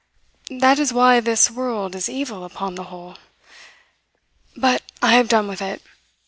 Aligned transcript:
That 0.57 0.79
is 0.79 0.91
why 0.91 1.19
this 1.19 1.51
world 1.51 1.93
is 1.93 2.09
evil 2.09 2.43
upon 2.43 2.73
the 2.73 2.85
whole. 2.85 3.19
But 4.57 4.81
I 4.99 5.13
have 5.13 5.29
done 5.29 5.47
with 5.47 5.61
it! 5.61 5.83